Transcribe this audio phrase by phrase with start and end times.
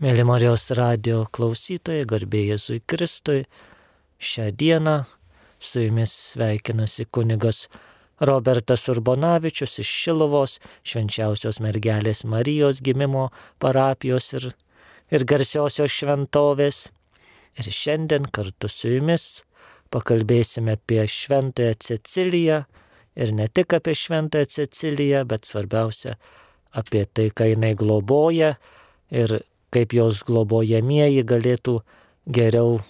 [0.00, 3.42] Mėly Marijos radio klausytojai, garbė Jėzui Kristui,
[4.16, 4.94] šią dieną
[5.60, 7.66] su jumis sveikinasi kunigas
[8.24, 10.54] Robertas Urbonavičius iš Šilovos,
[10.88, 13.26] švenčiausios mergelės Marijos gimimo
[13.60, 14.48] parapijos ir,
[15.12, 16.80] ir garsiosios šventovės.
[17.60, 19.42] Ir šiandien kartu su jumis
[19.92, 22.62] pakalbėsime apie Šventąją Ceciliją
[23.20, 26.16] ir ne tik apie Šventąją Ceciliją, bet svarbiausia
[26.72, 28.54] apie tai, ką jinai globoja
[29.12, 29.42] ir
[29.74, 31.80] kaip jos globojamieji galėtų
[32.26, 32.80] geriau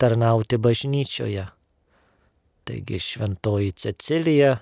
[0.00, 1.46] tarnauti bažnyčioje.
[2.68, 4.60] Taigi šventoji Cecilija,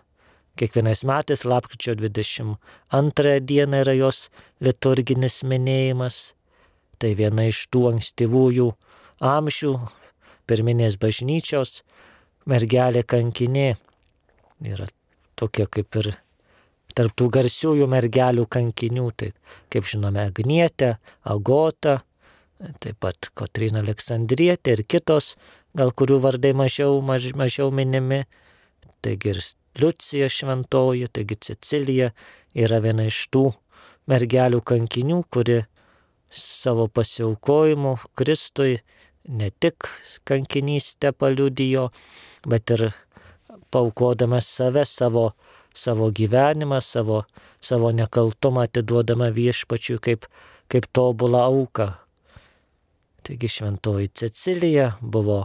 [0.59, 4.29] kiekvienais metais lapkričio 22 dieną yra jos
[4.65, 6.33] liturginis minėjimas.
[6.98, 8.69] Tai viena iš tų ankstyvųjų
[9.23, 9.75] amžių
[10.51, 11.83] pirminės bažnyčios
[12.48, 13.77] mergelė kankinė.
[14.67, 14.89] Yra
[15.39, 16.15] tokia kaip ir
[16.98, 19.30] tarptų garsiųjų mergelių kankinių, tai
[19.73, 20.97] kaip žinome, Agnietė,
[21.30, 22.01] Agota,
[22.83, 25.36] taip pat Kotrina Aleksandrietė ir kitos,
[25.78, 28.25] gal kurių vardai mažiau, maž, mažiau minimi,
[29.05, 29.42] taigi ir
[29.78, 32.08] Liucija šventoji, taigi Cecilija
[32.58, 33.45] yra viena iš tų
[34.11, 35.61] mergelių kankinių, kuri
[36.34, 38.80] savo pasiaukojimu Kristui
[39.28, 39.86] ne tik
[40.27, 41.92] kankinystę paliudijo,
[42.48, 42.89] bet ir
[43.70, 45.30] paukodamas save savo
[45.74, 47.22] savo gyvenimą, savo,
[47.61, 50.27] savo nekaltumą atiduodama viešpačiui kaip,
[50.69, 51.92] kaip tobulą auką.
[53.22, 55.44] Taigi šventoji Cecilija buvo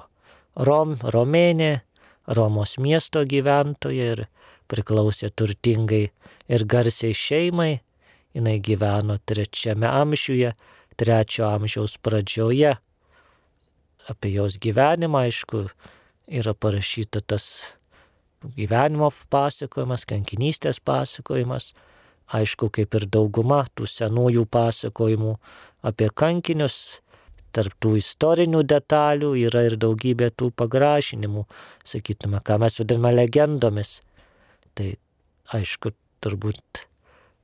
[0.55, 1.81] Rom, Romėnė,
[2.27, 4.25] Romos miesto gyventoja ir
[4.71, 6.05] priklausė turtingai
[6.47, 7.81] ir garsiai šeimai.
[8.33, 10.55] Jis gyveno trečiame amžiuje,
[10.97, 12.71] trečio amžiaus pradžioje.
[14.09, 15.67] Apie jos gyvenimą, aišku,
[16.27, 17.75] yra parašyta tas
[18.57, 21.71] gyvenimo pasakojimas, kankinystės pasakojimas.
[22.33, 25.33] Aišku, kaip ir dauguma tų senųjų pasakojimų
[25.85, 27.03] apie kankinius,
[27.53, 31.45] tarp tų istorinių detalių yra ir daugybė tų pagražinimų,
[31.85, 33.99] sakytume, ką mes vadiname legendomis.
[34.73, 34.95] Tai
[35.53, 36.87] aišku, turbūt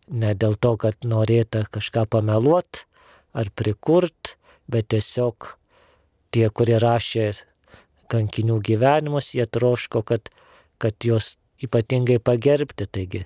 [0.10, 2.86] ne dėl to, kad norėta kažką pameluot
[3.38, 4.36] ar prikurt,
[4.70, 5.54] bet tiesiog
[6.34, 7.32] tie, kurie rašė
[8.10, 10.32] kankinių gyvenimus, jie troško, kad
[10.80, 13.26] kad juos ypatingai pagerbti, taigi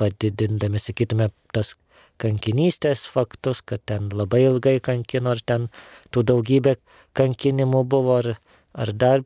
[0.00, 1.74] padidindami, sakytume, tas
[2.22, 5.68] kankinystės faktus, kad ten labai ilgai kankino, ar ten
[6.12, 6.76] tų daugybė
[7.18, 8.34] kankinimų buvo, ar,
[8.74, 9.24] ar dar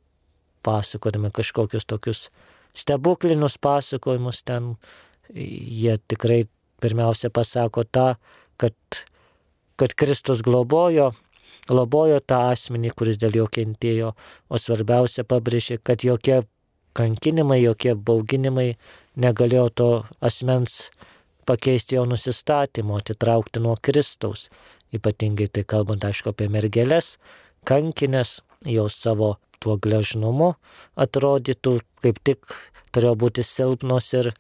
[0.67, 2.29] pasakodami kažkokius tokius
[2.77, 4.75] stebuklinius pasakojimus ten,
[5.35, 6.45] jie tikrai
[6.83, 8.09] pirmiausia pasako tą,
[8.61, 8.75] kad,
[9.81, 11.13] kad Kristus globojo,
[11.69, 14.13] globojo tą asmenį, kuris dėl jo kentėjo,
[14.49, 16.43] o svarbiausia pabrėžė, kad jokie
[16.97, 18.71] kankinimai, jokie bauginimai
[19.21, 19.91] negalėjo to
[20.25, 20.91] asmens
[21.47, 24.49] pakeisti jo nusistatymo, atitraukti nuo Kristaus.
[24.95, 27.17] Ypatingai tai kalbant, aišku, apie mergelės,
[27.69, 30.55] kankinės, jos savo tuo gležnumu
[31.01, 32.57] atrodytų kaip tik
[32.95, 34.31] turėjo būti silpnos ir,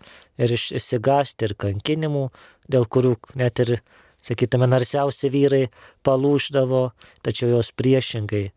[0.41, 2.28] ir išsigasti ir kankinimų,
[2.72, 3.77] dėl kurių net ir,
[4.25, 5.66] sakytume, narsiausi vyrai
[6.06, 6.89] palūždavo,
[7.27, 8.49] tačiau jos priešingai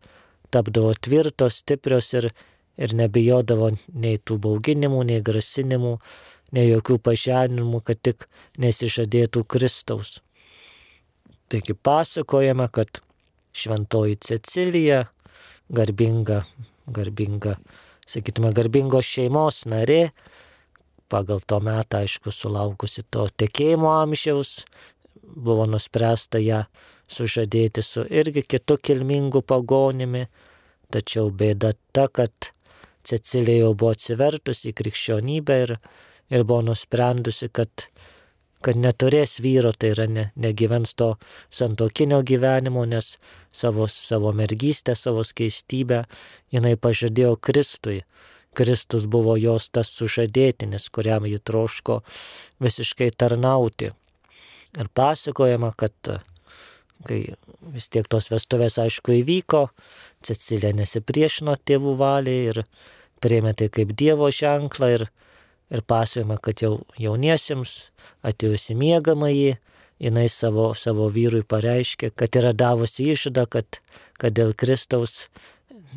[0.50, 2.30] tapdavo tvirtos, stiprios ir,
[2.78, 5.96] ir nebijodavo nei tų bauginimų, nei grasinimų,
[6.56, 8.26] nei jokių pažeminimų, kad tik
[8.60, 10.18] nesižadėtų Kristaus.
[11.50, 13.00] Taigi pasakojama, kad
[13.52, 15.04] šventoji Cecilija,
[15.70, 16.44] garbinga,
[16.86, 17.56] garbinga,
[18.06, 20.10] sakytume, garbingos šeimos narė,
[21.10, 24.60] pagal to metą, aišku, sulaukusi to tekėjimo amžiaus,
[25.22, 26.64] buvo nuspręsta ją
[27.10, 30.26] sužadėti su irgi kitu kilmingu pagonimi,
[30.90, 32.52] tačiau bėda ta, kad
[33.04, 35.76] Cecilija jau buvo atsivertusi į krikščionybę ir,
[36.30, 37.86] ir buvo nusprendusi, kad,
[38.64, 41.14] kad neturės vyro, tai yra ne, negyvens to
[41.50, 43.14] santokinio gyvenimo, nes
[43.52, 46.04] savo, savo mergystę, savo skaistybę
[46.52, 48.02] jinai pažadėjo Kristui.
[48.54, 52.00] Kristus buvo jos tas sužadėtinis, kuriam ji troško
[52.60, 53.92] visiškai tarnauti.
[54.78, 55.94] Ir pasakojama, kad
[57.06, 57.20] kai
[57.74, 59.66] vis tiek tos vestuvės aišku įvyko,
[60.26, 62.62] Cecilija nesipriešino tėvų valiai ir
[63.22, 65.06] priėmė tai kaip Dievo ženklą ir,
[65.70, 67.90] ir pasakojama, kad jau jauniesiems
[68.26, 69.54] atėjusi mėgamąjį,
[70.00, 73.80] jinai savo, savo vyrui pareiškė, kad yra davusi išdą, kad,
[74.20, 75.26] kad dėl Kristaus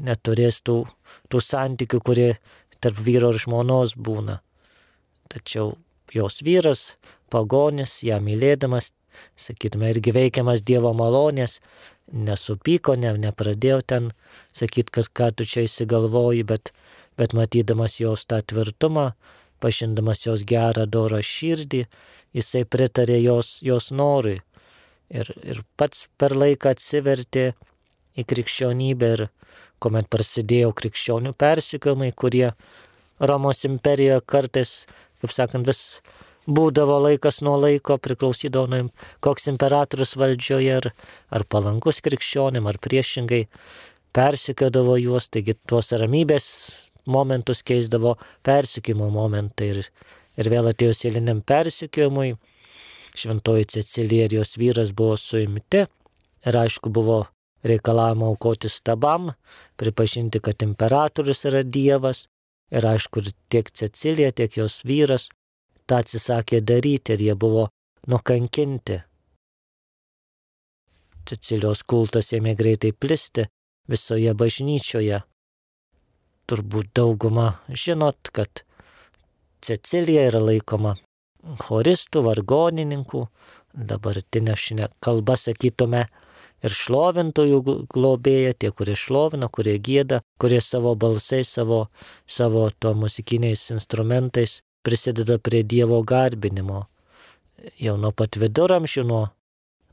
[0.03, 0.83] neturės tų,
[1.31, 2.29] tų santykių, kurie
[2.83, 4.41] tarp vyro ir žmonos būna.
[5.31, 5.77] Tačiau
[6.13, 6.83] jos vyras,
[7.33, 8.91] pagonis, ją mylėdamas,
[9.39, 11.59] sakytume, irgi veikiamas Dievo malonės,
[12.11, 14.11] nesupyko, ne, nepradėjo ten
[14.55, 16.73] sakyti, kad ką tu čia įsigalvoji, bet,
[17.17, 19.11] bet matydamas jos tą tvirtumą,
[19.63, 21.85] pažindamas jos gerą dorą širdį,
[22.35, 24.41] jisai pritarė jos, jos norui.
[25.13, 27.53] ir, ir pats per laiką atsivertė
[28.17, 29.27] į krikščionybę ir
[29.83, 32.53] kuomet prasidėjo krikščionių persikiojimai, kurie
[33.19, 34.71] Romos imperijoje kartais,
[35.21, 36.01] kaip sakant, vis
[36.47, 38.87] būdavo laikas nuo laiko, priklausydavo nuo
[39.23, 40.89] koks imperatorius valdžioje, ar,
[41.31, 43.45] ar palankus krikščionim, ar priešingai
[44.13, 46.47] persikėdavo juos, taigi tuos ramybės
[47.05, 48.15] momentus keisdavo
[48.45, 49.81] persikėjimo momentai ir,
[50.39, 52.33] ir vėl atėjus eiliniam persikėjimui,
[53.13, 55.85] šventoji Cecilija ir jos vyras buvo suimti
[56.45, 57.23] ir aišku buvo
[57.63, 59.31] reikalavimo aukoti stabam,
[59.79, 62.27] pripažinti, kad imperatorius yra Dievas
[62.71, 65.29] ir aišku tiek Cecilija, tiek jos vyras
[65.87, 67.67] tą atsisakė daryti ir jie buvo
[68.07, 68.99] nukankinti.
[71.23, 73.47] Cecilijos kultas ėmė greitai plisti
[73.87, 75.21] visoje bažnyčioje.
[76.49, 78.65] Turbūt dauguma žinot, kad
[79.63, 80.97] Cecilija yra laikoma
[81.63, 83.21] choristų, vargonininkų,
[83.73, 86.03] dabartinė šiandien kalba sakytume
[86.63, 87.61] ir šlovintojų
[87.91, 91.87] globėja, tie, kurie šlovina, kurie gėda, kurie savo balsais, savo,
[92.27, 96.85] savo to muzikiniais instrumentais prisideda prie Dievo garbinimo.
[97.79, 99.23] Jau nuo pat viduramžių, nuo,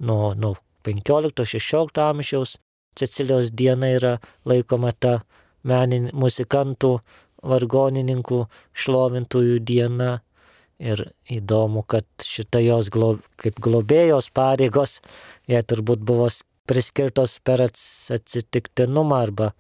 [0.03, 0.57] nuo, nuo
[0.87, 2.57] 15-16 amžiaus
[2.99, 5.21] Cecilijos diena yra laikoma ta
[5.67, 6.99] menin, muzikantų,
[7.43, 10.21] vargonininkų, šlovintųjų diena.
[10.81, 15.03] Ir įdomu, kad šita jos glo, kaip globėjos pareigos,
[15.45, 16.31] jie turbūt buvo
[16.65, 19.51] priskirtos per atsitiktinumą arba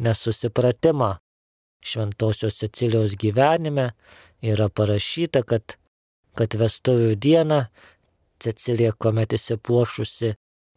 [0.00, 1.18] nesusipratimą.
[1.84, 3.90] Šventosios Cecilijos gyvenime
[4.40, 5.76] yra parašyta, kad,
[6.36, 7.64] kad vestuvių dieną
[8.40, 10.34] Cecilija, kuomet įsipuošusi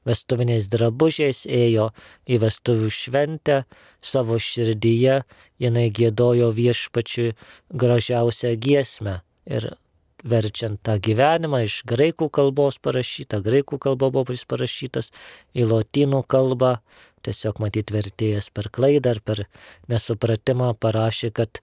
[0.08, 1.90] vestuviniais drabužiais, ėjo
[2.30, 3.60] į vestuvių šventę,
[4.04, 5.22] savo širdyje
[5.64, 7.34] jinai gėdojo viešpačiui
[7.70, 9.22] gražiausią giesmę.
[9.50, 9.74] Ir
[10.24, 15.12] verčiant tą gyvenimą iš graikų kalbos parašytą, graikų kalba buvo jis parašytas
[15.56, 16.78] į lotynų kalbą,
[17.24, 19.46] tiesiog matyt vertėjas per klaidą ar per
[19.92, 21.60] nesupratimą parašė, kad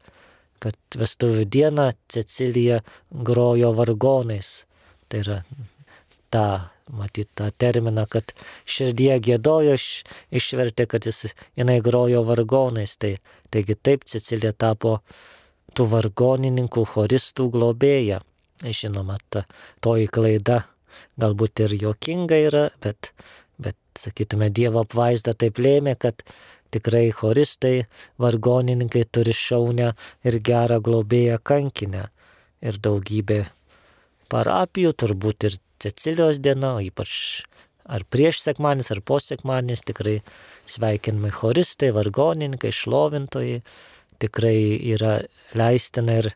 [0.61, 4.67] kad vestuvių dieną Cecilija grojo vargonais.
[5.09, 5.39] Tai yra
[6.33, 6.47] tą,
[6.91, 8.35] matyt, tą terminą, kad
[8.69, 9.87] širdie gėdojo, iš,
[10.41, 12.97] išvertė, kad jis, jinai grojo vargonais.
[13.01, 13.17] Tai,
[13.51, 15.01] taigi taip Cecilija tapo
[15.75, 18.23] tų vargonininkų, choristų globėja.
[18.61, 19.47] Žinoma, ta
[19.81, 20.65] toji klaida
[21.21, 23.15] galbūt ir jokinga yra, bet,
[23.57, 26.27] bet sakytume, Dievo apvaizda taip lėmė, kad
[26.71, 27.87] Tikrai choristai,
[28.23, 29.89] vargonininkai turi šaunę
[30.27, 32.05] ir gerą globėją kankinę.
[32.63, 33.41] Ir daugybė
[34.31, 37.45] parapijų, turbūt ir Cecilijos diena, ypač
[37.91, 40.21] ar prieš sekmanis, ar po sekmanis, tikrai
[40.69, 41.33] sveikinimai.
[41.35, 43.61] Choristai, vargonininkai, šlovintojai,
[44.21, 44.59] tikrai
[44.93, 45.17] yra
[45.57, 46.31] leistina ir,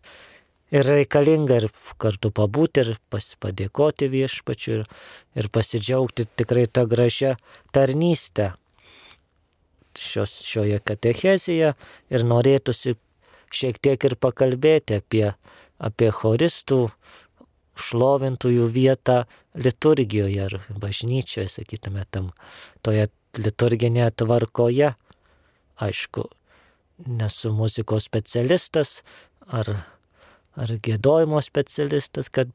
[0.75, 1.69] ir reikalinga ir
[2.01, 4.85] kartu pabūti ir padėkoti viešpačiu ir,
[5.39, 7.35] ir pasidžiaugti tikrai tą gražią
[7.77, 8.55] tarnystę
[9.99, 11.75] šios, šioje katechezėje
[12.11, 12.97] ir norėtųsi
[13.55, 15.29] šiek tiek ir pakalbėti apie,
[15.79, 16.89] apie choristų
[17.81, 19.25] šlovintųjų vietą
[19.55, 22.33] liturgijoje ar bažnyčioje, sakytume, tam
[22.83, 24.95] toje liturginėje tvarkoje.
[25.83, 26.29] Aišku,
[27.07, 29.03] nesu muzikos specialistas
[29.47, 29.71] ar,
[30.55, 32.51] ar gėdojimo specialistas, kad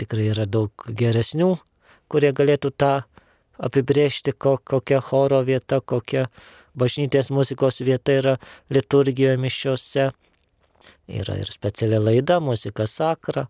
[0.00, 1.56] tikrai yra daug geresnių,
[2.08, 2.92] kurie galėtų tą
[3.58, 6.28] apibriežti, kokia choro vieta, kokia
[6.78, 8.34] bažnytės muzikos vieta yra
[8.72, 10.08] liturgijoje mišiuose.
[11.10, 13.48] Yra ir speciali laida, muzika sakra.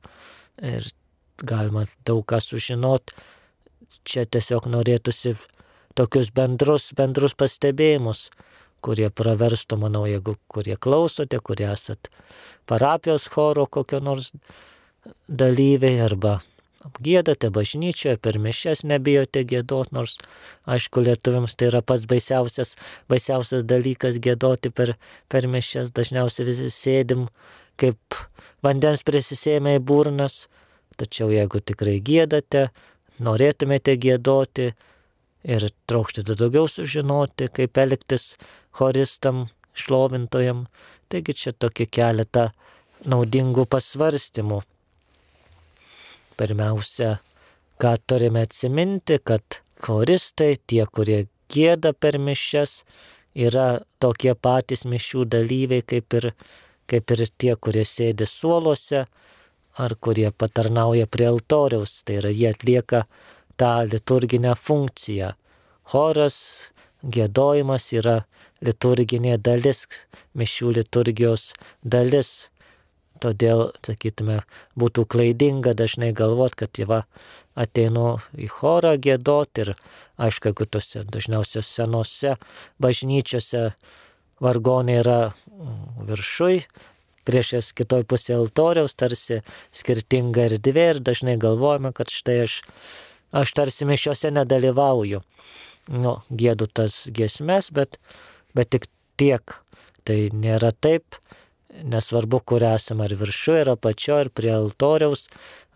[0.62, 0.86] Ir
[1.44, 3.14] galima daug ką sužinot.
[4.04, 5.36] Čia tiesiog norėtųsi
[5.96, 8.28] tokius bendrus, bendrus pastebėjimus,
[8.84, 12.10] kurie praverstų, manau, jeigu kurie klausote, kurie esat
[12.68, 14.32] parapijos choro kokio nors
[15.28, 16.38] dalyviai arba
[17.02, 20.14] Gėdate bažnyčioje, per mišes nebijote gėdoti, nors
[20.70, 22.76] aišku, lietuviams tai yra pats baisiausias,
[23.10, 24.94] baisiausias dalykas gėdoti per,
[25.28, 27.26] per mišes, dažniausiai visi sėdim
[27.78, 28.18] kaip
[28.64, 30.46] vandens prisisėmė į burnas,
[30.98, 32.68] tačiau jeigu tikrai gėdate,
[33.22, 34.72] norėtumėte gėdoti
[35.48, 38.34] ir trokštate daugiau sužinoti, kaip elgtis
[38.78, 39.46] choristam,
[39.78, 40.66] šlovintojam,
[41.08, 42.48] taigi čia tokie keletą
[43.06, 44.60] naudingų pasvarstymų.
[46.38, 47.18] Pirmiausia,
[47.78, 52.82] ką turime atsiminti, kad choristai, tie, kurie gėda per mišes,
[53.38, 56.32] yra tokie patys mišių dalyviai kaip ir,
[56.88, 59.04] kaip ir tie, kurie sėdi suoluose
[59.78, 62.02] ar kurie patarnauja prie altoriaus.
[62.04, 63.04] Tai yra jie atlieka
[63.60, 65.32] tą liturginę funkciją.
[65.88, 66.38] Choras,
[67.02, 68.20] gėdojimas yra
[68.64, 69.86] liturginė dalis,
[70.34, 71.52] mišių liturgijos
[71.82, 72.48] dalis.
[73.18, 74.42] Todėl, sakytume,
[74.78, 77.00] būtų klaidinga dažnai galvot, kad va
[77.58, 79.72] ateinu į chorą gėdoti ir,
[80.22, 82.36] aišku, jeigu tose dažniausiai senose
[82.78, 83.72] bažnyčiose
[84.38, 85.18] vargonai yra
[86.08, 86.62] viršui,
[87.28, 89.42] priešės kitoj pusėje altoriaus, tarsi
[89.74, 92.60] skirtinga erdvė ir dažnai galvojame, kad štai aš,
[93.36, 95.22] aš tarsi mišiuose nedalyvauju.
[95.88, 97.98] Nu, gėdu tas giesmes, bet,
[98.56, 98.88] bet tik
[99.20, 99.56] tiek.
[100.08, 101.18] Tai nėra taip,
[101.84, 105.26] nesvarbu, kur esame, ar viršuje, ar apačioje, ar prie altoriaus,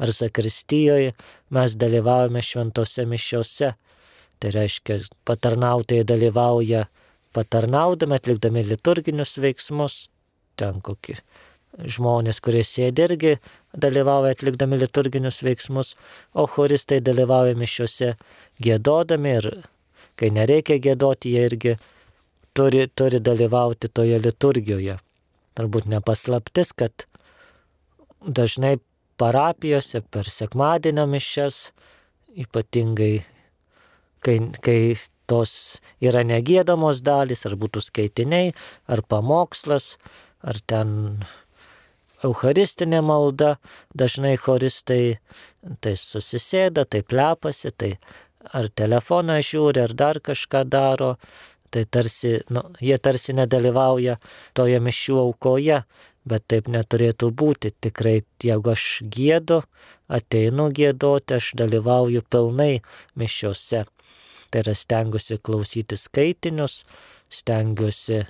[0.00, 1.12] ar sakristijoje,
[1.52, 3.74] mes dalyvaujame šventose mišiose.
[4.42, 4.98] Tai reiškia,
[5.28, 6.86] patarnautojai dalyvauja
[7.32, 10.06] patarnaudami, atlikdami liturginius veiksmus,
[10.60, 11.18] ten kokie
[11.72, 13.32] žmonės, kurie sėdi irgi
[13.72, 15.94] dalyvauja atlikdami liturginius veiksmus,
[16.36, 18.12] o choristai dalyvauja mišiuose
[18.62, 19.48] gėdodami ir
[20.20, 21.76] kai nereikia gėdoti, jie irgi
[22.54, 24.98] turi, turi dalyvauti toje liturgijoje.
[25.56, 27.06] Turbūt nepaslaptis, kad
[28.20, 28.76] dažnai
[29.20, 31.70] parapijose per sekmadienio mišes,
[32.44, 33.24] ypatingai
[34.24, 34.78] kai, kai
[35.32, 35.52] tos
[36.04, 38.52] yra negėdamos dalys, ar būtų skaitiniai,
[38.92, 39.96] ar pamokslas,
[40.44, 41.22] ar ten
[42.22, 43.56] Eucharistinė malda,
[43.98, 45.16] dažnai choristai
[45.82, 47.96] tai susisėda, tai plepasi, tai
[48.54, 51.16] ar telefoną žiūri, ar dar kažką daro,
[51.72, 54.18] tai tarsi, nu, jie tarsi nedalyvauja
[54.54, 55.80] toje mišių aukoje,
[56.28, 57.72] bet taip neturėtų būti.
[57.82, 58.84] Tikrai, jeigu aš
[59.16, 59.62] gėdu,
[60.06, 62.76] ateinu gėdoti, aš dalyvauju pilnai
[63.18, 63.86] mišiuose.
[64.52, 66.82] Tai yra stengiuosi klausyti skaitinius,
[67.32, 68.22] stengiuosi,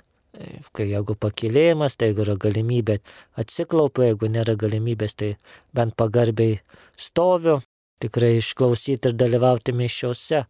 [0.73, 2.97] kai jeigu pakilėjimas, tai jeigu yra galimybė
[3.43, 5.33] atsiklaupiu, jeigu nėra galimybės, tai
[5.75, 6.61] bent pagarbiai
[6.95, 7.59] stoviu,
[8.01, 10.45] tikrai išklausyti ir dalyvauti mišiuose.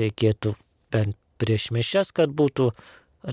[0.00, 0.54] Reikėtų
[0.94, 2.70] bent prieš mišes, kad būtų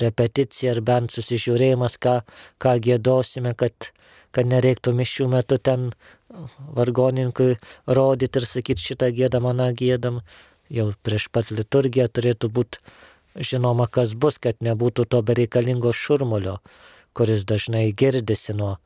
[0.04, 2.20] repeticija ar bent susižiūrėjimas, ką,
[2.62, 3.92] ką gėdosime, kad,
[4.36, 5.90] kad nereiktų mišių metu ten
[6.76, 7.56] vargoninkui
[7.88, 10.22] rodyti ir sakyti šitą gėdam, aną gėdam.
[10.74, 12.82] Jau prieš pat liturgiją turėtų būti
[13.38, 16.58] žinoma, kas bus, kad nebūtų to bereikalingo šurmulio,
[17.18, 18.78] kuris dažnai girdisi nuo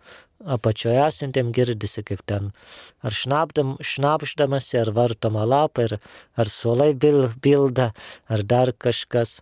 [0.45, 2.51] apačioje esantiem girdisi, kaip ten
[3.05, 5.99] ar šnapdam, šnapždamasi, ar vartoma lapą, ar,
[6.35, 7.91] ar suolai bil, bilda,
[8.27, 9.41] ar dar kažkas.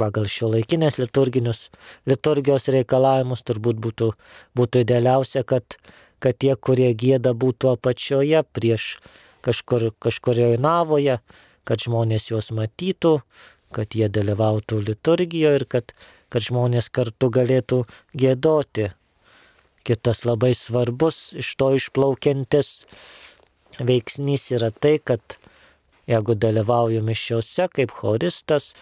[0.00, 4.14] Pagal šio laikinės liturgijos reikalavimus turbūt būtų,
[4.56, 5.76] būtų idealiausia, kad,
[6.24, 8.94] kad tie, kurie gėda, būtų apačioje prieš
[9.44, 11.18] kažkur, kažkurioje navoje,
[11.68, 13.18] kad žmonės juos matytų,
[13.74, 15.94] kad jie dalyvautų liturgijoje ir kad,
[16.32, 17.84] kad žmonės kartu galėtų
[18.16, 18.92] gėdoti.
[19.84, 22.70] Kitas labai svarbus iš to išplaukiantis
[23.80, 25.36] veiksnys yra tai, kad
[26.08, 28.72] jeigu dalyvauju mišiuose kaip choristas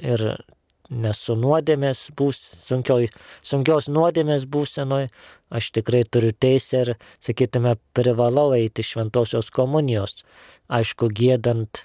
[0.00, 0.24] ir
[0.92, 3.08] nesu nuodėmės būs, sunkioj,
[3.46, 5.08] sunkios nuodėmės būsenoj,
[5.52, 6.92] aš tikrai turiu teisę ir,
[7.24, 10.22] sakytume, privalau eiti šventosios komunijos.
[10.72, 11.84] Aišku, gėdant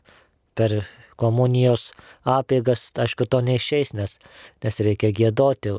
[0.57, 0.81] per
[1.17, 1.91] komunijos
[2.27, 4.17] apėgas, aišku, to neišeis, nes,
[4.63, 5.77] nes reikia gėdoti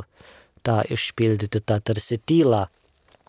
[0.66, 2.66] tą išpildyti tą tarsi tylą.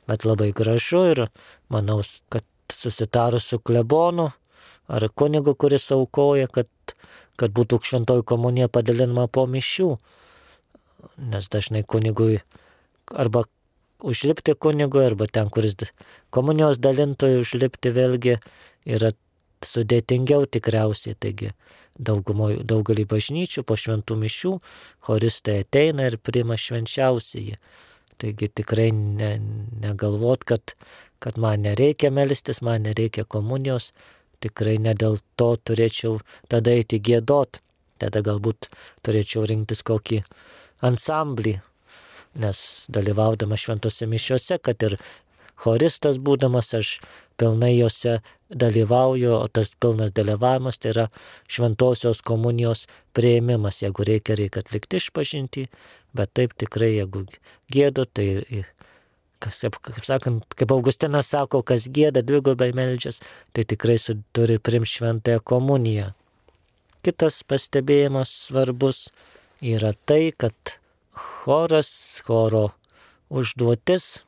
[0.09, 1.25] Bet labai gražu ir
[1.69, 2.01] manau,
[2.33, 4.31] kad susitarus su klebonu
[4.89, 6.69] ar kunigu, kuris aukoja, kad,
[7.39, 9.93] kad būtų šventoji komunija padalinama po mišių.
[11.31, 12.41] Nes dažnai kunigui
[13.15, 13.45] arba
[14.03, 15.75] užlipti kunigui, arba ten, kuris
[16.29, 18.37] komunijos dalintojui užlipti vėlgi
[18.87, 19.11] yra
[19.65, 21.17] sudėtingiau tikriausiai.
[21.19, 21.51] Taigi
[21.99, 24.53] daugumoje, daugelį bažnyčių po šventų mišių
[25.07, 27.59] choristai ateina ir priima švenčiausiai.
[28.19, 29.33] Taigi tikrai ne,
[29.83, 30.75] negalvot, kad,
[31.23, 33.93] kad man nereikia melstis, man nereikia komunijos,
[34.43, 36.19] tikrai ne dėl to turėčiau
[36.51, 37.61] tada eiti gėdot,
[37.99, 38.69] tada galbūt
[39.05, 40.23] turėčiau rinktis kokį
[40.85, 41.59] ansamblį,
[42.39, 42.59] nes
[42.91, 44.97] dalyvaudama šventose mišiuose, kad ir
[45.59, 46.93] choristas būdamas, aš
[47.39, 48.19] pilnai juose
[48.49, 51.05] dalyvauju, o tas pilnas dalyvavimas tai yra
[51.51, 53.81] šventosios komunijos prieimimas.
[53.83, 55.67] Jeigu reikia, reikia atlikti išpažinti,
[56.15, 57.25] bet taip tikrai, jeigu
[57.71, 58.29] gėdu, tai
[59.43, 63.21] kas, kaip sakant, kaip Augustinas sako, kas gėda dvigubai meldžias,
[63.53, 63.97] tai tikrai
[64.35, 66.11] turi prim šventąją komuniją.
[67.05, 69.07] Kitas pastebėjimas svarbus
[69.63, 70.79] yra tai, kad
[71.15, 72.69] choras, choro
[73.29, 74.25] užduotis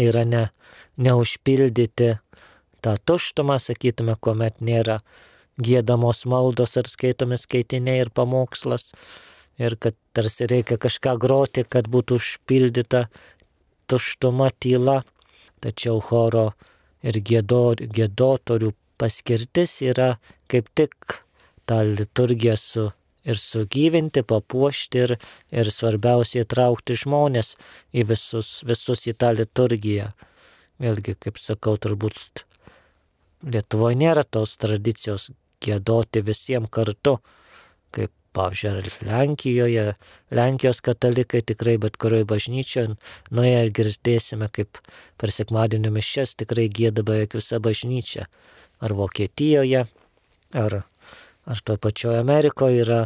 [0.00, 0.48] yra ne,
[0.96, 2.14] neužpildyti
[2.84, 5.00] tą tuštumą, sakytume, kuomet nėra
[5.60, 8.92] gėdamos maldos ar skaitomi skaitiniai ir pamokslas.
[9.54, 13.04] Ir kad tarsi reikia kažką groti, kad būtų užpildyta
[13.94, 15.02] tuštuma tyla.
[15.62, 16.50] Tačiau choro
[17.06, 20.16] ir gėdo, gėdotorių paskirtis yra
[20.50, 21.22] kaip tik
[21.64, 22.90] tą liturgiją su
[23.24, 25.14] ir sugyvinti, papuošti ir,
[25.54, 27.54] ir svarbiausia įtraukti žmonės
[27.96, 30.10] į visus, visus į tą liturgiją.
[30.82, 32.44] Vėlgi, kaip sakau, turbūt
[33.44, 35.28] Lietuvoje nėra tos tradicijos
[35.60, 37.18] gėdoti visiems kartu,
[38.34, 39.84] pavyzdžiui, Lenkijoje,
[40.34, 42.96] Lenkijos katalikai tikrai bet kurioje bažnyčioje,
[43.34, 44.80] nuėję ir girdėsime, kaip
[45.20, 48.26] per sekmadienio mišes tikrai gėda beveik visa bažnyčia.
[48.84, 49.86] Ar Vokietijoje,
[50.64, 50.80] ar,
[51.46, 53.00] ar to pačioje Amerikoje yra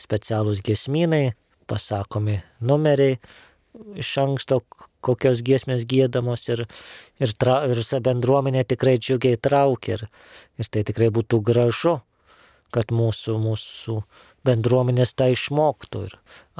[0.00, 1.32] specialūs gesminai,
[1.70, 3.18] pasakomi numeriai,
[3.98, 4.60] iš anksto
[5.04, 6.64] kokios giesmės gėdamos ir,
[7.22, 10.04] ir, tra, ir visa bendruomenė tikrai džiugiai traukia ir,
[10.60, 11.98] ir tai tikrai būtų gražu,
[12.74, 13.98] kad mūsų, mūsų
[14.44, 16.16] bendruomenės tą išmoktų ir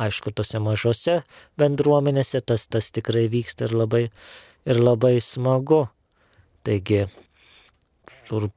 [0.07, 1.21] aišku, tose mažose
[1.61, 4.05] bendruomenėse tas, tas tikrai vyksta ir labai,
[4.65, 5.85] ir labai smagu.
[6.65, 7.05] Taigi,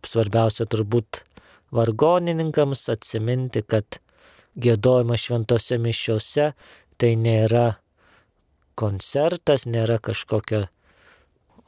[0.08, 1.22] svarbiausia turbūt
[1.76, 4.00] vargonininkams atsiminti, kad
[4.58, 6.54] gėdojimas šventose mišiuose
[6.98, 7.78] tai nėra
[8.80, 10.68] koncertas, nėra kažkokia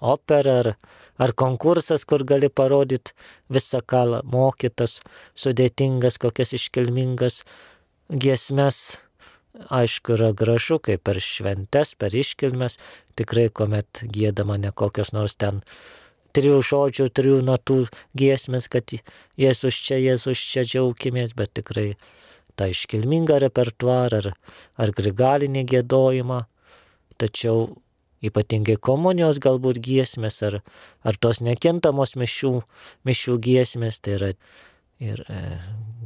[0.02, 0.72] opera ar,
[1.20, 3.16] ar konkursas, kur gali parodyti
[3.52, 5.00] visą ką mokytas,
[5.36, 7.44] sudėtingas, kokias iškilmingas
[8.10, 9.00] giesmes.
[9.74, 12.78] Aišku, yra gražu, kaip per šventes, per iškilmes,
[13.20, 15.64] tikrai, kuomet gėdama ne kokios nors ten
[16.38, 17.80] trijų žodžių, trijų natų
[18.16, 18.94] giesmės, kad
[19.40, 21.90] Jėzus čia, Jėzus čia džiaugimės, bet tikrai
[22.56, 24.32] tą iškilmingą repertuarą ar,
[24.78, 26.44] ar grigalinį gėdojimą
[27.20, 27.70] tačiau
[28.26, 30.60] ypatingai komunijos galbūt giesmės ar,
[31.08, 32.54] ar tos nekintamos mišių,
[33.08, 34.32] mišių giesmės, tai yra
[35.00, 35.44] ir e,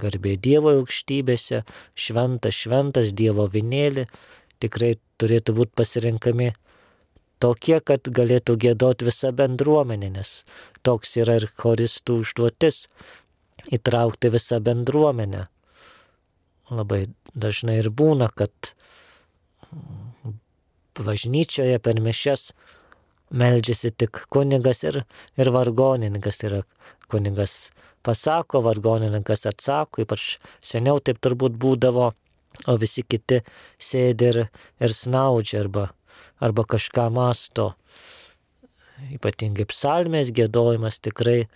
[0.02, 1.64] garbė Dievo aukštybėse,
[1.98, 4.06] šventas, šventas Dievo vinėlį,
[4.62, 6.52] tikrai turėtų būti pasirinkami
[7.44, 10.44] tokie, kad galėtų gėdoti visa bendruomenė, nes
[10.86, 12.88] toks yra ir choristų užduotis-
[13.76, 15.48] įtraukti visą bendruomenę.
[16.72, 18.74] Labai dažnai ir būna, kad
[21.00, 22.52] bažnyčioje per mišes
[23.34, 25.02] meldžiasi tik kunigas ir,
[25.38, 26.40] ir vargonininkas.
[26.40, 26.62] Tai yra
[27.12, 27.72] kunigas
[28.06, 32.12] pasako, vargonininkas atsako, ypač seniau taip turbūt būdavo,
[32.70, 33.42] o visi kiti
[33.82, 34.42] sėdi ir,
[34.84, 35.90] ir snaudžia arba,
[36.44, 37.74] arba kažką masto.
[39.14, 41.48] Ypatingai psalmės gėdojimas tikrai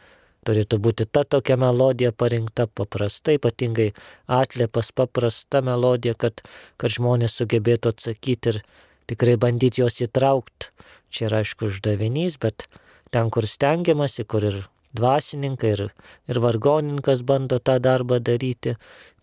[0.47, 3.91] turėtų būti ta tokia melodija parinkta paprasta, ypatingai
[4.31, 6.41] atliepas paprasta melodija, kad,
[6.79, 8.61] kad žmonės sugebėtų atsakyti ir,
[9.07, 10.71] tikrai bandyti juos įtraukti.
[11.13, 12.67] Čia yra aišku uždavinys, bet
[13.11, 14.59] ten, kur stengiamasi, kur ir
[14.97, 15.83] dvasininkai, ir,
[16.27, 18.75] ir vargoninkas bando tą darbą daryti,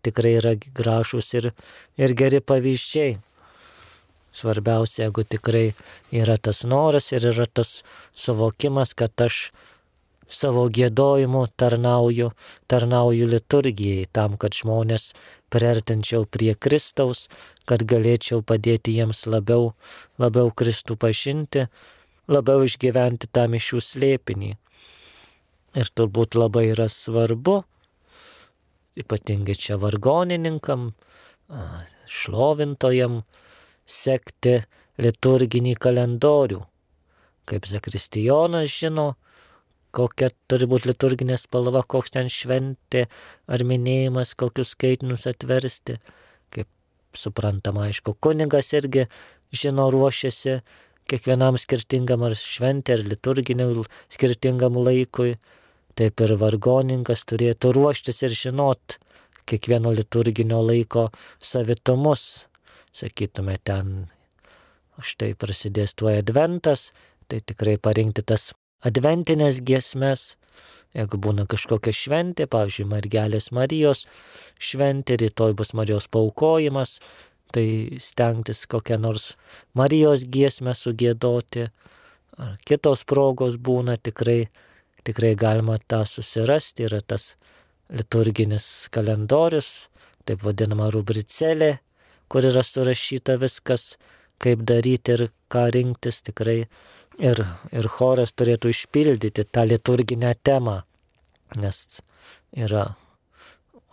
[0.05, 1.53] tikrai yra gražus ir,
[2.01, 3.19] ir geri pavyzdžiai.
[4.35, 5.67] Svarbiausia, jeigu tikrai
[6.11, 7.85] yra tas noras ir yra tas
[8.19, 9.53] suvokimas, kad aš
[10.29, 12.31] savo gėdojimu tarnauju,
[12.71, 15.13] tarnauju liturgijai tam, kad žmonės
[15.53, 17.29] priartinčiau prie Kristaus,
[17.69, 19.73] kad galėčiau padėti jiems labiau,
[20.19, 21.69] labiau Kristų pažinti,
[22.29, 24.53] labiau išgyventi tą mišių slėpinį.
[25.75, 27.65] Ir turbūt labai yra svarbu,
[28.99, 30.93] ypatingai čia vargonininkam,
[32.07, 33.25] šlovintojam,
[33.85, 34.61] sekti
[35.03, 36.63] liturginį kalendorių.
[37.45, 39.15] Kaip Zakristijonas žino,
[39.95, 43.07] kokia turi būti liturginė spalva, koks ten šventė
[43.47, 45.99] ar minėjimas, kokius skaitinius atversti.
[46.55, 46.69] Kaip
[47.17, 49.07] suprantama, aišku, kunigas irgi
[49.55, 50.59] žino ruošiasi
[51.11, 55.37] kiekvienam skirtingam ar šventė, ar liturginiam skirtingam laikui.
[55.95, 58.97] Taip ir vargoninkas turėtų ruoštis ir žinot
[59.47, 62.49] kiekvieno liturginio laiko savitumus.
[62.95, 64.09] Sakytume, ten
[65.03, 66.93] štai prasidės tuo adventas,
[67.27, 68.53] tai tikrai parinkti tas
[68.85, 70.35] adventinės giesmes,
[70.95, 74.05] jeigu būna kažkokia šventė, pavyzdžiui, Margelės Marijos
[74.63, 76.99] šventė, rytoj bus Marijos paukojimas,
[77.55, 79.33] tai stengtis kokią nors
[79.79, 81.69] Marijos giesmę sugėdoti,
[82.39, 84.49] ar kitos progos būna tikrai,
[85.07, 87.35] tikrai galima tą susirasti, yra tas
[87.95, 89.89] liturginis kalendorius,
[90.27, 91.79] taip vadinama rubricelė,
[92.29, 93.95] kur yra surašyta viskas,
[94.45, 96.65] kaip daryti ir ką rinktis, tikrai.
[97.23, 100.81] Ir, ir choras turėtų išpildyti tą liturginę temą,
[101.55, 102.01] nes
[102.51, 102.89] yra,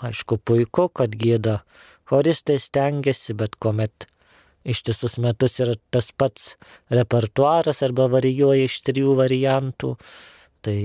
[0.02, 1.60] aišku, puiku, kad gėda
[2.10, 4.08] choristai stengiasi, bet kuomet
[4.66, 6.56] ištisus metus yra tas pats
[6.90, 9.94] repertuaras arba varijuoja iš trijų variantų,
[10.66, 10.78] tai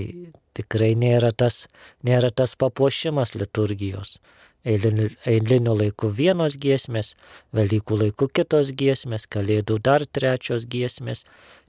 [0.57, 1.65] tikrai nėra tas,
[2.05, 4.19] nėra tas papuošimas liturgijos
[4.67, 7.15] eiliniu, eiliniu laiku vienos giesmės,
[7.57, 11.25] Velykų laiku kitos giesmės, Kalėdų dar trečios giesmės.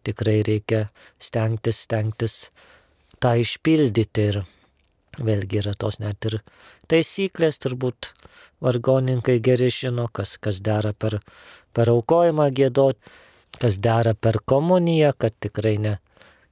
[0.07, 0.87] Tikrai reikia
[1.19, 2.37] stengtis, stengtis
[3.21, 4.43] tą išpildyti ir,
[5.17, 6.35] Vėlgi yra tos net ir
[6.91, 8.11] taisyklės, turbūt
[8.61, 11.17] vargoninkai geri žino, kas, kas dera per,
[11.73, 13.01] per aukojimą gėdoti,
[13.57, 15.95] kas dera per komuniją, kad tikrai ne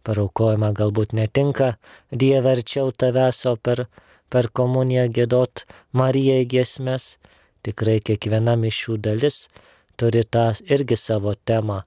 [0.06, 1.76] per aukojimą galbūt netinka
[2.10, 3.86] Dieve arčiau tavęs, o per,
[4.30, 7.16] per komuniją gėdot Marijai giesmės.
[7.66, 9.48] Tikrai kiekviena mišių dalis
[9.98, 11.82] turi tą irgi savo temą.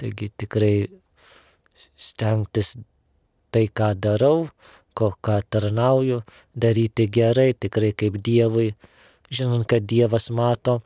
[0.00, 0.88] Taigi tikrai
[1.96, 2.76] stengtis
[3.52, 4.48] tai, ką darau,
[4.96, 6.22] ko ką tarnauju,
[6.56, 8.72] daryti gerai, tikrai kaip Dievui,
[9.32, 10.80] žinant, kad Dievas mato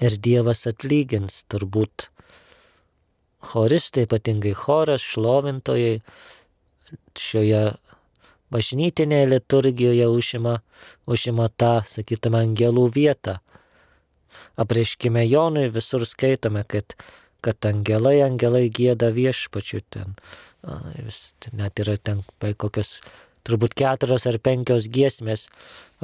[0.00, 2.08] ir Dievas atlygins turbūt.
[3.48, 6.00] Choristai, ypatingai choras, šlovintojai
[7.18, 7.62] šioje
[8.54, 10.58] bažnytinėje liturgijoje užima,
[11.06, 13.38] užima tą, sakytume, angelų vietą.
[14.60, 16.96] Aprieškime Jonui visur skaitome, kad,
[17.44, 20.18] kad angelai, angelai gėda viešpačiu ten
[20.98, 22.22] vis, net yra ten
[22.58, 22.98] kokios
[23.46, 25.46] turbūt keturios ar penkios giesmės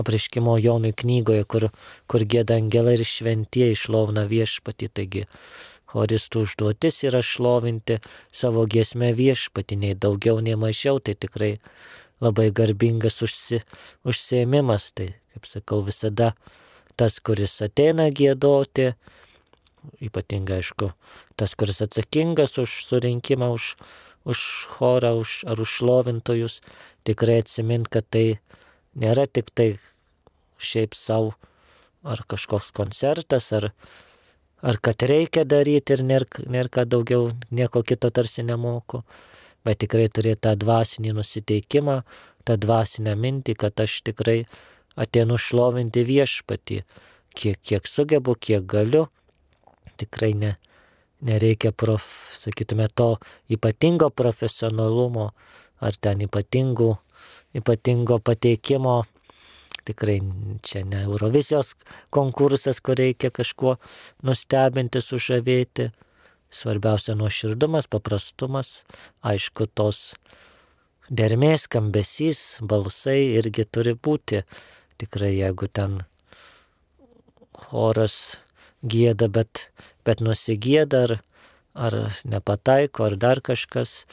[0.01, 1.69] apriškimo Jonui knygoje, kur,
[2.09, 4.89] kur gėda angelai ir šventieji išlovina viešpati.
[4.89, 5.27] Taigi
[5.95, 8.01] choristų užduotis yra šlovinti
[8.33, 11.57] savo giesmę viešpati, nei daugiau, nei mažiau, tai tikrai
[12.23, 13.63] labai garbingas užsi,
[14.07, 14.93] užsiemimas.
[14.95, 16.35] Tai, kaip sakau, visada
[16.99, 18.93] tas, kuris ateina gėdoti,
[20.05, 20.93] ypatingai aišku,
[21.37, 23.75] tas, kuris atsakingas už surinkimą, už,
[24.25, 24.39] už
[24.77, 26.61] chorą už, ar už šlovintojus,
[27.05, 28.39] tikrai atsimint, kad tai
[28.95, 29.75] nėra tik tai
[30.59, 31.35] šiaip savo
[32.05, 33.71] ar kažkoks koncertas, ar,
[34.63, 39.03] ar kad reikia daryti ir nėra, nėra ką daugiau, nieko kito tarsi nemoku,
[39.65, 42.03] bet tikrai turėti tą dvasinį nusiteikimą,
[42.45, 44.45] tą dvasinę mintį, kad aš tikrai
[45.01, 46.83] ateinu šlovinti viešpatį,
[47.35, 49.07] kiek, kiek sugebu, kiek galiu,
[50.01, 50.55] tikrai ne,
[51.25, 52.05] nereikia, prof,
[52.39, 53.17] sakytume, to
[53.51, 55.31] ypatingo profesionalumo
[55.85, 56.95] ar ten ypatingų,
[57.61, 59.03] ypatingo pateikimo.
[59.85, 60.17] Tikrai
[60.65, 61.75] čia ne Eurovizijos
[62.15, 63.75] konkursas, kur reikia kažkuo
[64.25, 65.91] nustebinti, sužavėti.
[66.55, 68.85] Svarbiausia nuoširdumas, paprastumas,
[69.27, 70.15] aišku, tos
[71.11, 74.45] dermės, skambesys, balsai irgi turi būti.
[75.01, 76.05] Tikrai jeigu ten
[77.59, 78.37] choras
[78.87, 79.69] gėda, bet,
[80.07, 81.17] bet nusigėda ar,
[81.75, 84.05] ar nepataiko, ar dar kažkas,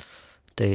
[0.57, 0.71] tai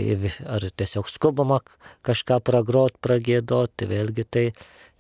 [0.47, 1.61] ar tiesiog skubama
[2.07, 4.47] kažką pragrot, pragėdoti, vėlgi tai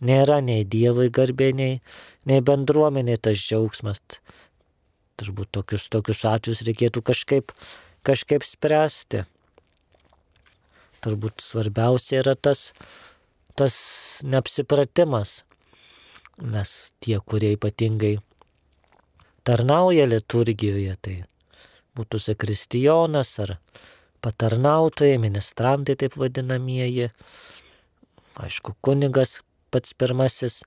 [0.00, 1.80] nėra nei Dievui garbė, nei,
[2.26, 4.02] nei bendruomenė tas džiaugsmas.
[5.16, 7.52] Turbūt tokius, tokius atvejus reikėtų kažkaip,
[8.04, 9.24] kažkaip spręsti.
[11.04, 12.72] Turbūt svarbiausia yra tas,
[13.56, 13.76] tas
[14.24, 15.42] neapsipratimas.
[16.36, 18.18] Mes tie, kurie ypatingai
[19.46, 21.16] tarnauja liturgijoje, tai
[21.96, 23.56] būtų sakristijonas ar
[24.24, 27.08] patarnautojai, ministrantai taip vadinamieji,
[28.42, 29.40] aišku, kunigas
[29.72, 30.60] pats pirmasis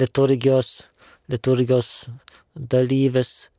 [0.00, 0.86] liturgijos,
[1.28, 2.08] liturgijos
[2.54, 3.49] dalyvis,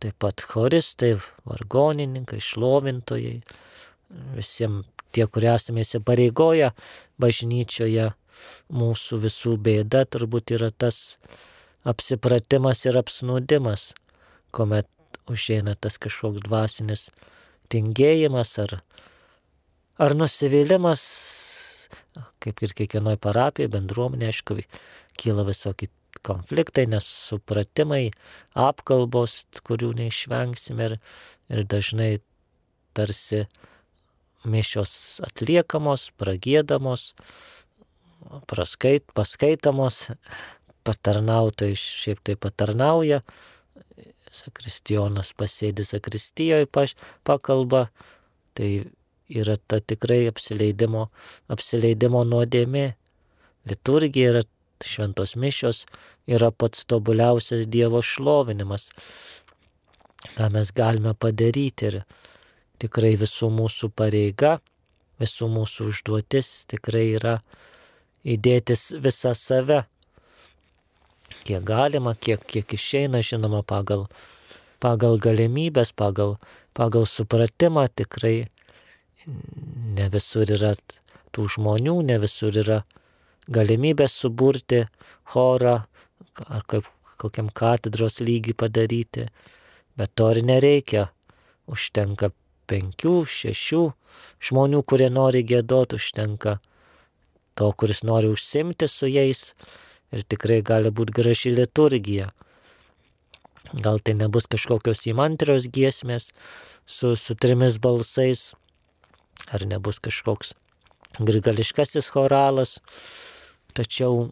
[0.00, 1.14] taip pat choristai,
[1.48, 3.36] vargonininkai, šlovintojai,
[4.36, 6.70] visiems tie, kurie esame įsipareigoję
[7.20, 8.10] bažnyčioje,
[8.72, 11.18] mūsų visų bėda turbūt yra tas
[11.88, 13.90] apsipratimas ir apsnūdimas,
[14.54, 14.88] kuomet
[15.30, 17.08] užeina tas kažkoks dvasinis
[17.70, 18.80] tingėjimas ar,
[20.00, 21.04] ar nusivylimas,
[22.42, 24.58] kaip ir kiekvienoje parapijoje, bendruomenė, aišku,
[25.20, 25.90] kyla visokie
[26.26, 28.10] konfliktai, nesupratimai,
[28.58, 30.96] apkalbos, kurių neišvengsime ir,
[31.52, 32.10] ir dažnai
[32.96, 33.44] tarsi
[34.44, 34.92] mišios
[35.26, 37.12] atliekamos, pragėdamos,
[38.50, 40.10] praskait, paskaitamos,
[40.86, 43.20] patarnautojai šiaip tai patarnauja,
[44.30, 46.94] sakristijonas pasėdi sakristijoje paš,
[47.26, 47.88] pakalba,
[48.54, 48.70] tai
[49.30, 51.08] yra ta tikrai apsileidimo,
[51.50, 52.86] apsileidimo nuodėmė.
[53.68, 54.42] Liturgija yra
[54.86, 55.84] šventos mišios,
[56.30, 58.90] yra pats tobuliausias Dievo šlovinimas,
[60.36, 61.90] ką mes galime padaryti.
[61.90, 62.02] Ir
[62.80, 64.58] tikrai visų mūsų pareiga,
[65.20, 67.38] visų mūsų užduotis tikrai yra
[68.24, 69.84] įdėtis visą save.
[71.46, 74.08] Kiek galima, kiek, kiek išeina, žinoma, pagal,
[74.82, 76.38] pagal galimybės, pagal,
[76.74, 78.50] pagal supratimą tikrai
[79.26, 80.74] ne visur yra
[81.34, 82.80] tų žmonių, ne visur yra
[83.52, 84.84] galimybės suburti
[85.32, 85.80] chorą
[86.46, 86.88] ar kaip
[87.20, 89.28] kokiam katedros lygį padaryti,
[89.98, 91.08] bet to ir nereikia.
[91.70, 92.32] Užtenka
[92.70, 93.82] penkių, šešių
[94.42, 96.56] žmonių, kurie nori gėdoti, užtenka
[97.54, 99.52] to, kuris nori užsimti su jais
[100.10, 102.30] ir tikrai gali būti graži liturgija.
[103.70, 106.30] Gal tai nebus kažkokios įmantrios giesmės
[106.86, 108.50] su, su trimis balsais,
[109.54, 110.56] ar nebus kažkoks
[111.20, 112.80] grigališkasis choralas,
[113.70, 114.30] tačiau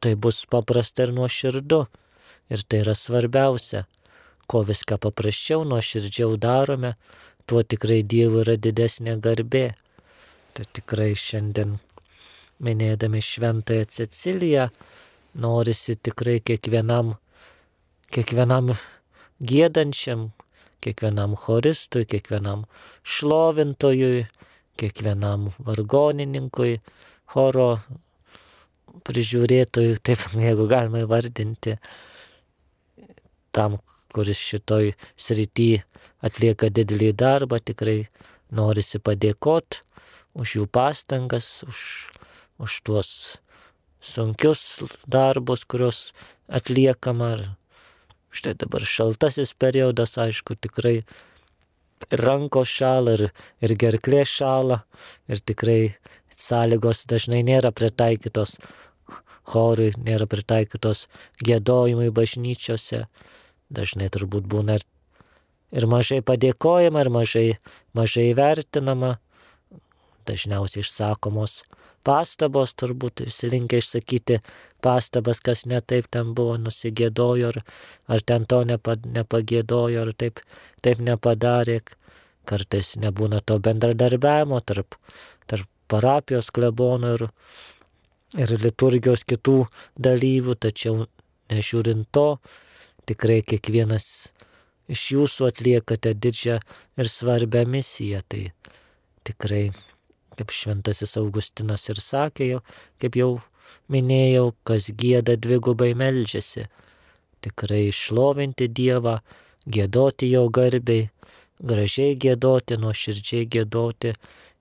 [0.00, 1.84] tai bus paprasta ir nuoširdu.
[2.52, 3.86] Ir tai yra svarbiausia.
[4.46, 6.94] Ko viską paprasčiau, nuoširdžiau darome,
[7.48, 9.70] tuo tikrai Dievui yra didesnė garbė.
[10.54, 11.78] Tai tikrai šiandien
[12.62, 14.68] minėdami šventąją Ceciliją,
[15.40, 17.16] norisi tikrai kiekvienam,
[18.14, 18.74] kiekvienam
[19.42, 20.28] gėdančiam,
[20.84, 22.66] kiekvienam choristui, kiekvienam
[23.02, 24.26] šlovintojui,
[24.78, 26.78] kiekvienam vargonininkui,
[27.32, 27.70] choro
[29.06, 31.78] prižiūrėtojui, taip jeigu galima įvardinti,
[33.54, 33.78] tam,
[34.14, 35.82] kuris šitoj srity
[36.24, 38.04] atlieka didelį darbą, tikrai
[38.54, 39.82] norisi padėkoti
[40.38, 41.80] už jų pastangas, už,
[42.62, 43.10] už tuos
[44.04, 46.12] sunkius darbus, kuriuos
[46.48, 47.56] atliekama.
[48.34, 51.04] Štai dabar šaltasis periodas, aišku, tikrai
[52.10, 53.28] rankos šala ir,
[53.62, 54.82] ir gerklė šala
[55.30, 55.94] ir tikrai
[56.40, 58.58] sąlygos dažnai nėra pritaikytos
[59.44, 61.06] chorui, nėra pritaikytos
[61.44, 63.04] gėdojimui bažnyčiose.
[63.74, 64.84] Dažnai turbūt būna ir,
[65.72, 67.46] ir mažai padėkojama, ir mažai,
[67.96, 69.16] mažai vertinama,
[70.28, 71.62] dažniausiai išsakomos
[72.04, 74.40] pastabos, turbūt visi linkia išsakyti
[74.84, 77.60] pastabas, kas netaip ten buvo, nusigėdojo, ar,
[78.12, 80.42] ar ten to nepad, nepagėdojo, ar taip,
[80.84, 81.80] taip nepadarė.
[82.44, 84.98] Kartais nebūna to bendradarbiavimo tarp,
[85.48, 87.26] tarp parapijos klebonų ir,
[88.40, 89.64] ir liturgijos kitų
[89.96, 91.06] dalyvių, tačiau
[91.52, 92.28] nežiūrint to,
[93.08, 94.28] tikrai kiekvienas
[94.90, 96.60] iš jūsų atliekate didžią
[97.00, 98.20] ir svarbę misiją.
[98.28, 98.46] Tai
[99.24, 99.66] tikrai
[100.38, 102.60] kaip šventasis Augustinas ir sakė, jau,
[103.02, 103.30] kaip jau
[103.92, 106.66] minėjau, kas gėda dvigubai melžiasi.
[107.44, 109.18] Tikrai išlovinti Dievą,
[109.68, 111.10] gėdoti jo garbiai,
[111.60, 114.14] gražiai gėdoti, nuoširdžiai gėdoti,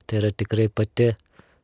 [0.06, 1.14] tai yra tikrai pati,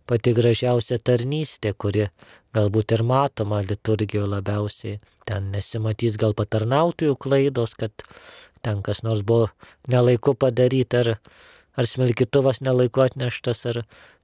[0.10, 2.10] pati gražiausia tarnystė, kuri
[2.56, 5.00] galbūt ir matoma liturgijoje labiausiai.
[5.30, 7.94] Ten nesimatys gal patarnautojų klaidos, kad
[8.66, 9.50] ten kas nors buvo
[9.88, 11.16] nelaiku padaryti ar
[11.80, 13.78] ar smilkituvas nelaiku atneštas, ar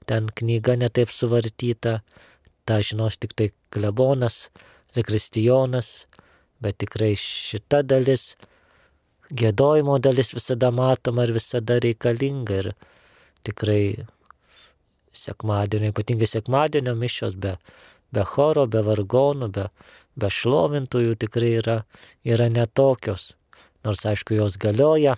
[0.09, 2.01] ten knyga netaip suvartyta,
[2.67, 4.49] tą žinos tik tai klebonas,
[4.95, 6.05] zakristijonas,
[6.59, 8.33] bet tikrai šita dalis,
[9.31, 12.71] gėdojimo dalis visada matoma ir visada reikalinga ir
[13.45, 14.05] tikrai
[15.15, 17.55] sekmadienio, ypatingai sekmadienio mišios be,
[18.13, 19.67] be choro, be vargonų, be,
[20.19, 21.77] be šlovintųjų tikrai yra,
[22.27, 23.33] yra netokios.
[23.85, 25.15] Nors aišku, jos galioja,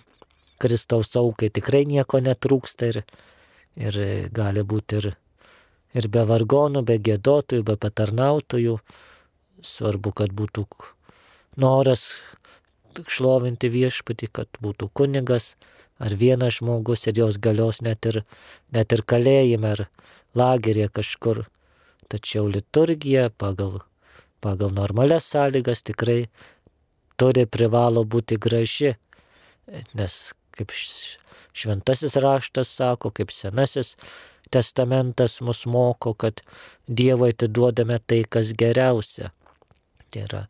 [0.58, 3.02] Kristaus aukai tikrai nieko netrūksta ir,
[3.78, 3.98] ir
[4.34, 5.12] gali būti ir,
[5.94, 8.78] ir be vargonų, be gėdotojų, be patarnautojų.
[9.58, 10.66] Svarbu, kad būtų
[11.58, 12.20] noras
[13.06, 15.54] šlovinti viešpatį, kad būtų kunigas
[15.98, 18.22] ar vienas žmogus ir jos galios net ir,
[18.74, 19.84] net ir kalėjime ar
[20.38, 21.44] lagerėje kažkur.
[22.08, 23.82] Tačiau liturgija pagal,
[24.40, 26.22] pagal normalias sąlygas tikrai
[27.20, 28.94] turi privalo būti graži,
[29.98, 30.18] nes
[30.56, 33.96] kaip šventasis raštas sako, kaip senasis
[34.50, 36.40] testamentas mus moko, kad
[36.88, 39.32] Dievui atiduodame tai, kas geriausia.
[40.10, 40.42] Tai yra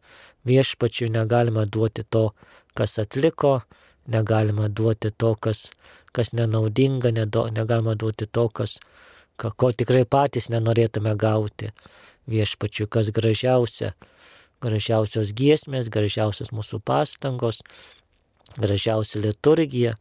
[0.46, 2.30] viešpačiui negalima duoti to,
[2.78, 3.60] kas atliko,
[4.06, 5.70] negalima duoti to, kas,
[6.12, 8.78] kas nenaudinga, nedo, negalima duoti to, kas,
[9.36, 11.72] ko, tikrai patys nenorėtume gauti.
[12.28, 13.94] Viešpačiui, kas gražiausia,
[14.64, 17.62] gražiausios giesmės, gražiausios mūsų pastangos,
[18.56, 19.94] gražiausia liturgija.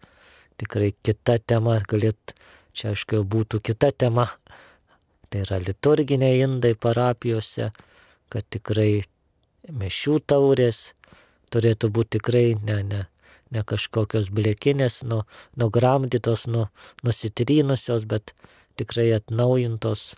[0.58, 2.34] Tikrai kita tema, galėt,
[2.74, 4.28] čia aišku, būtų kita tema.
[5.30, 7.70] Tai yra liturginiai indai parapijose,
[8.32, 9.04] kad tikrai
[9.68, 10.94] mešių taurės
[11.54, 13.02] turėtų būti tikrai ne, ne,
[13.52, 15.24] ne kažkokios blėkinės, nu,
[15.60, 16.68] nugramdytos, nu,
[17.04, 18.34] nusitrynusios, bet
[18.80, 20.16] tikrai atnaujintos,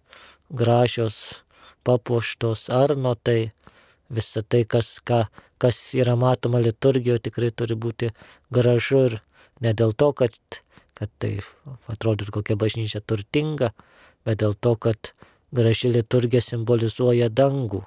[0.50, 1.44] gražios,
[1.84, 3.52] papuoštos arno tai
[4.10, 5.26] visa tai, kas, ką,
[5.62, 8.12] kas yra matoma liturgijoje, tikrai turi būti
[8.54, 9.20] gražu ir
[9.62, 10.36] ne dėl to, kad,
[10.98, 11.38] kad tai
[11.92, 13.72] atrodytų kokia bažnyčia turtinga,
[14.26, 15.14] bet dėl to, kad
[15.56, 17.84] graži liturgija simbolizuoja dangų,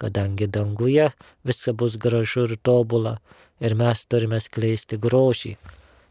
[0.00, 1.10] kadangi danguje
[1.44, 3.18] viskas bus gražu ir tobula
[3.60, 5.56] ir mes turime skleisti grožį.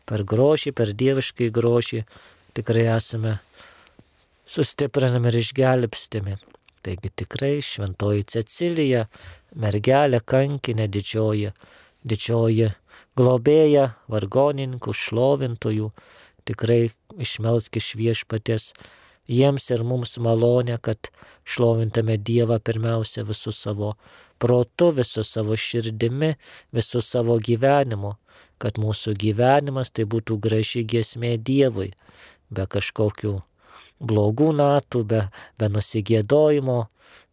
[0.09, 2.03] Per grožį, per dieviškai grožį
[2.57, 3.39] tikrai esame
[4.49, 6.37] sustiprinami ir išgelbstimi.
[6.85, 9.07] Taigi tikrai šventoji Cecilija,
[9.59, 11.51] mergelė kankinė didžioji,
[12.07, 12.69] didžioji
[13.19, 15.91] globėja, vargonininkų, šlovintojų,
[16.47, 16.81] tikrai
[17.19, 18.71] išmelski šviešpatės
[19.29, 21.11] jiems ir mums malonę, kad
[21.45, 23.93] šlovintame Dievą pirmiausia visų savo
[24.41, 26.33] protu, visų savo širdimi,
[26.75, 28.15] visų savo gyvenimu,
[28.59, 31.91] kad mūsų gyvenimas tai būtų graži giesmė Dievui,
[32.49, 33.39] be kažkokių
[33.99, 35.21] blogų natų, be,
[35.59, 36.79] be nusigėdojimo,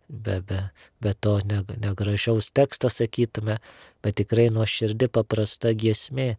[0.09, 0.61] be, be,
[1.03, 3.59] be to negražaus teksto sakytume,
[4.03, 6.37] bet tikrai nuoširdi paprasta giesmė,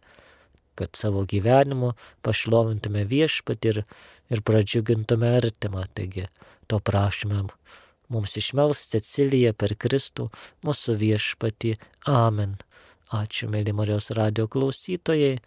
[0.78, 1.92] kad savo gyvenimu
[2.26, 3.82] pašlovintume viešpatį ir,
[4.30, 5.84] ir pradžiugintume artimą.
[5.94, 6.28] Taigi
[6.70, 7.44] to prašome
[8.08, 10.28] mums išmels Cecilija per Kristų
[10.66, 11.74] mūsų viešpatį.
[12.08, 12.56] Amen.
[13.14, 15.38] Ačiū, mėly Marijos radio klausytojai.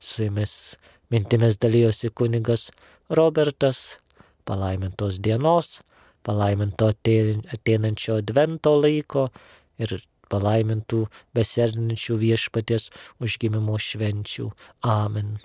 [0.00, 0.76] Su jumis
[1.12, 2.70] mintimis dalyjosi kunigas
[3.08, 3.98] Robertas.
[4.46, 5.80] Palaimintos dienos,
[6.22, 9.24] palaiminto ateinančio advento laiko
[9.82, 9.96] ir
[10.32, 11.02] palaimintų
[11.36, 12.90] besernančių viešpatės
[13.22, 14.50] užgimimo švenčių.
[14.82, 15.36] Amen.